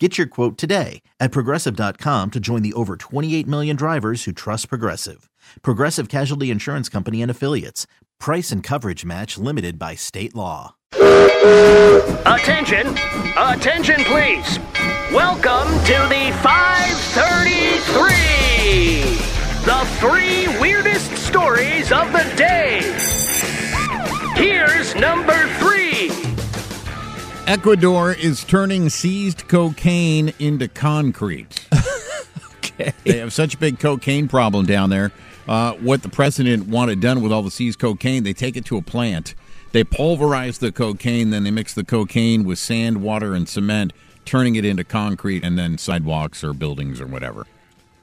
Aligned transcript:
Get 0.00 0.18
your 0.18 0.26
quote 0.26 0.58
today 0.58 1.02
at 1.20 1.30
progressive.com 1.30 2.32
to 2.32 2.40
join 2.40 2.62
the 2.62 2.72
over 2.72 2.96
28 2.96 3.46
million 3.46 3.76
drivers 3.76 4.24
who 4.24 4.32
trust 4.32 4.68
Progressive. 4.68 5.30
Progressive 5.62 6.08
Casualty 6.08 6.50
Insurance 6.50 6.88
Company 6.88 7.22
and 7.22 7.30
Affiliates. 7.30 7.86
Price 8.18 8.50
and 8.50 8.60
coverage 8.60 9.04
match 9.04 9.38
limited 9.38 9.78
by 9.78 9.94
state 9.94 10.34
law. 10.34 10.74
Attention! 12.26 12.88
Attention, 13.36 14.02
please! 14.04 14.58
Welcome 15.12 15.68
to 15.84 15.92
the 16.10 16.32
533! 16.42 19.04
The 19.64 19.86
three 20.00 20.48
weirdest 20.60 21.16
stories 21.18 21.92
of 21.92 22.10
the 22.10 22.24
day! 22.36 22.53
Ecuador 27.46 28.12
is 28.12 28.42
turning 28.42 28.88
seized 28.88 29.48
cocaine 29.48 30.32
into 30.38 30.68
concrete. 30.68 31.66
Okay. 32.80 32.92
They 33.04 33.18
have 33.18 33.32
such 33.32 33.54
a 33.54 33.58
big 33.58 33.78
cocaine 33.78 34.26
problem 34.26 34.66
down 34.66 34.90
there. 34.90 35.12
Uh, 35.46 35.74
what 35.74 36.02
the 36.02 36.08
president 36.08 36.66
wanted 36.66 36.98
done 36.98 37.22
with 37.22 37.30
all 37.30 37.42
the 37.42 37.50
seized 37.50 37.78
cocaine, 37.78 38.24
they 38.24 38.32
take 38.32 38.56
it 38.56 38.64
to 38.64 38.76
a 38.76 38.82
plant. 38.82 39.36
They 39.70 39.84
pulverize 39.84 40.58
the 40.58 40.72
cocaine, 40.72 41.30
then 41.30 41.44
they 41.44 41.52
mix 41.52 41.72
the 41.72 41.84
cocaine 41.84 42.42
with 42.42 42.58
sand, 42.58 43.00
water, 43.00 43.32
and 43.32 43.48
cement, 43.48 43.92
turning 44.24 44.56
it 44.56 44.64
into 44.64 44.82
concrete 44.82 45.44
and 45.44 45.56
then 45.56 45.78
sidewalks 45.78 46.42
or 46.42 46.52
buildings 46.52 47.00
or 47.00 47.06
whatever. 47.06 47.46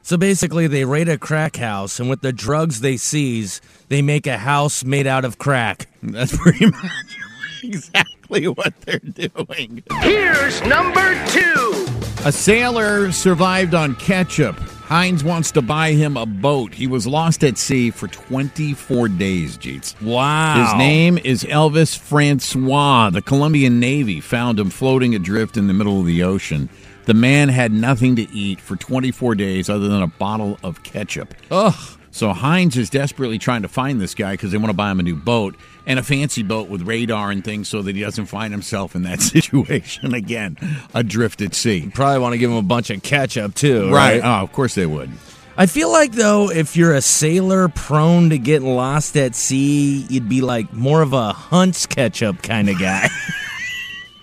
So 0.03 0.15
basically, 0.15 0.67
they 0.67 0.85
raid 0.85 1.09
a 1.09 1.17
crack 1.17 1.57
house, 1.57 1.99
and 1.99 2.09
with 2.09 2.21
the 2.21 2.31
drugs 2.31 2.79
they 2.79 2.95
seize, 2.95 3.59
they 3.89 4.01
make 4.01 4.25
a 4.25 4.37
house 4.37 4.85
made 4.85 5.05
out 5.05 5.25
of 5.25 5.37
crack. 5.37 5.89
That's 6.01 6.37
pretty 6.37 6.65
much 6.71 7.17
exactly 7.61 8.10
what 8.39 8.73
they're 8.81 8.99
doing. 8.99 9.83
Here's 10.01 10.61
number 10.63 11.13
two! 11.27 11.85
A 12.23 12.31
sailor 12.31 13.11
survived 13.11 13.73
on 13.73 13.95
ketchup. 13.95 14.57
Heinz 14.59 15.23
wants 15.23 15.51
to 15.51 15.61
buy 15.61 15.91
him 15.91 16.17
a 16.17 16.25
boat. 16.25 16.73
He 16.73 16.85
was 16.85 17.07
lost 17.07 17.43
at 17.43 17.57
sea 17.57 17.91
for 17.91 18.07
24 18.07 19.07
days, 19.09 19.57
Jeets. 19.57 19.99
Wow. 20.01 20.63
His 20.63 20.77
name 20.77 21.17
is 21.17 21.43
Elvis 21.43 21.97
Francois. 21.97 23.09
The 23.09 23.21
Colombian 23.21 23.79
Navy 23.79 24.19
found 24.19 24.59
him 24.59 24.69
floating 24.69 25.15
adrift 25.15 25.57
in 25.57 25.67
the 25.67 25.73
middle 25.73 25.99
of 25.99 26.05
the 26.05 26.23
ocean. 26.23 26.69
The 27.05 27.13
man 27.13 27.49
had 27.49 27.71
nothing 27.71 28.15
to 28.17 28.29
eat 28.31 28.61
for 28.61 28.75
24 28.75 29.35
days 29.35 29.69
other 29.69 29.87
than 29.87 30.01
a 30.01 30.07
bottle 30.07 30.59
of 30.63 30.83
ketchup. 30.83 31.33
Ugh. 31.49 31.73
So 32.11 32.33
Heinz 32.33 32.77
is 32.77 32.89
desperately 32.89 33.39
trying 33.39 33.61
to 33.61 33.67
find 33.69 33.99
this 33.99 34.13
guy 34.13 34.33
because 34.33 34.51
they 34.51 34.57
want 34.57 34.69
to 34.69 34.75
buy 34.75 34.91
him 34.91 34.99
a 34.99 35.03
new 35.03 35.15
boat 35.15 35.55
and 35.85 35.97
a 35.97 36.03
fancy 36.03 36.43
boat 36.43 36.67
with 36.69 36.81
radar 36.83 37.31
and 37.31 37.43
things 37.43 37.69
so 37.69 37.81
that 37.81 37.95
he 37.95 38.01
doesn't 38.01 38.25
find 38.25 38.53
himself 38.53 38.95
in 38.95 39.03
that 39.03 39.21
situation 39.21 40.13
again, 40.13 40.57
adrift 40.93 41.41
at 41.41 41.55
sea. 41.55 41.89
Probably 41.93 42.19
want 42.19 42.33
to 42.33 42.37
give 42.37 42.51
him 42.51 42.57
a 42.57 42.61
bunch 42.61 42.89
of 42.89 43.01
ketchup, 43.01 43.55
too. 43.55 43.91
Right. 43.91 44.21
Oh, 44.23 44.43
of 44.43 44.51
course 44.51 44.75
they 44.75 44.85
would. 44.85 45.09
I 45.57 45.65
feel 45.65 45.91
like, 45.91 46.11
though, 46.13 46.49
if 46.49 46.75
you're 46.75 46.93
a 46.93 47.01
sailor 47.01 47.67
prone 47.69 48.29
to 48.29 48.37
getting 48.37 48.73
lost 48.75 49.15
at 49.17 49.35
sea, 49.35 50.05
you'd 50.09 50.29
be 50.29 50.41
like 50.41 50.71
more 50.73 51.01
of 51.01 51.13
a 51.13 51.33
Hunt's 51.33 51.85
ketchup 51.85 52.41
kind 52.41 52.69
of 52.69 52.79
guy. 52.79 53.07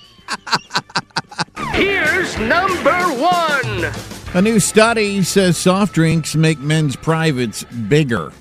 Here's 1.73 2.37
number 2.39 2.91
one! 2.91 4.16
A 4.33 4.41
new 4.41 4.59
study 4.59 5.23
says 5.23 5.57
soft 5.57 5.95
drinks 5.95 6.35
make 6.35 6.59
men's 6.59 6.95
privates 6.95 7.63
bigger. 7.63 8.31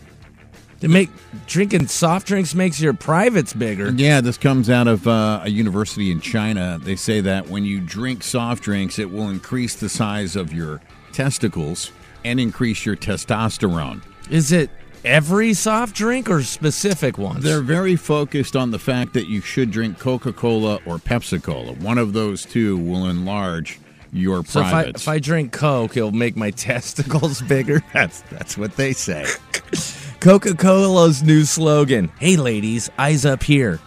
to 0.80 0.88
make 0.88 1.08
drinking 1.46 1.86
soft 1.86 2.26
drinks 2.26 2.54
makes 2.54 2.80
your 2.80 2.92
privates 2.92 3.54
bigger. 3.54 3.90
Yeah, 3.92 4.20
this 4.20 4.36
comes 4.36 4.68
out 4.68 4.88
of 4.88 5.06
uh, 5.08 5.40
a 5.44 5.48
university 5.48 6.10
in 6.10 6.20
China. 6.20 6.78
They 6.82 6.96
say 6.96 7.22
that 7.22 7.48
when 7.48 7.64
you 7.64 7.80
drink 7.80 8.22
soft 8.24 8.62
drinks, 8.64 8.98
it 8.98 9.10
will 9.10 9.30
increase 9.30 9.74
the 9.74 9.88
size 9.88 10.36
of 10.36 10.52
your 10.52 10.82
testicles 11.12 11.92
and 12.24 12.38
increase 12.38 12.84
your 12.84 12.96
testosterone. 12.96 14.02
Is 14.28 14.52
it 14.52 14.68
every 15.02 15.54
soft 15.54 15.94
drink 15.94 16.28
or 16.28 16.42
specific 16.42 17.16
ones? 17.16 17.42
They're 17.42 17.62
very 17.62 17.96
focused 17.96 18.54
on 18.54 18.70
the 18.70 18.78
fact 18.78 19.14
that 19.14 19.28
you 19.28 19.40
should 19.40 19.70
drink 19.70 19.98
Coca 19.98 20.32
Cola 20.34 20.74
or 20.84 20.98
Pepsi 20.98 21.42
Cola. 21.42 21.72
One 21.74 21.96
of 21.96 22.12
those 22.12 22.44
two 22.44 22.76
will 22.76 23.06
enlarge 23.06 23.78
your 24.12 24.44
so 24.44 24.60
if 24.60 24.66
I, 24.66 24.82
if 24.84 25.08
I 25.08 25.18
drink 25.18 25.52
Coke, 25.52 25.96
it'll 25.96 26.12
make 26.12 26.36
my 26.36 26.50
testicles 26.66 27.42
bigger. 27.42 27.82
that's 27.92 28.22
that's 28.22 28.56
what 28.56 28.76
they 28.76 28.92
say. 28.92 29.26
Coca 30.20 30.54
Cola's 30.54 31.22
new 31.22 31.44
slogan 31.44 32.08
Hey, 32.18 32.36
ladies, 32.36 32.90
eyes 32.98 33.24
up 33.24 33.42
here. 33.42 33.80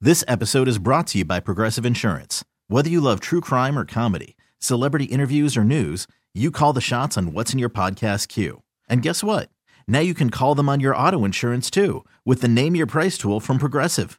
This 0.00 0.24
episode 0.26 0.66
is 0.66 0.78
brought 0.78 1.06
to 1.08 1.18
you 1.18 1.24
by 1.24 1.40
Progressive 1.40 1.84
Insurance. 1.84 2.44
Whether 2.68 2.88
you 2.88 3.00
love 3.00 3.20
true 3.20 3.40
crime 3.40 3.78
or 3.78 3.84
comedy, 3.84 4.36
celebrity 4.58 5.04
interviews 5.06 5.56
or 5.56 5.64
news, 5.64 6.06
you 6.34 6.50
call 6.50 6.72
the 6.72 6.80
shots 6.80 7.18
on 7.18 7.32
what's 7.32 7.52
in 7.52 7.58
your 7.58 7.68
podcast 7.70 8.28
queue. 8.28 8.62
And 8.88 9.02
guess 9.02 9.22
what? 9.22 9.50
Now 9.86 9.98
you 9.98 10.14
can 10.14 10.30
call 10.30 10.54
them 10.54 10.68
on 10.68 10.80
your 10.80 10.96
auto 10.96 11.24
insurance 11.24 11.70
too 11.70 12.04
with 12.24 12.40
the 12.40 12.48
Name 12.48 12.74
Your 12.76 12.86
Price 12.86 13.18
tool 13.18 13.40
from 13.40 13.58
Progressive. 13.58 14.18